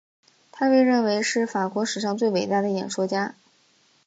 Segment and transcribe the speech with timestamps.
[0.51, 3.35] 他被认为是法国史上最伟大的演说家。